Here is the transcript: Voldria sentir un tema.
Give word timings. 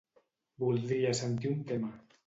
Voldria 0.63 1.13
sentir 1.23 1.55
un 1.55 1.65
tema. 1.73 1.97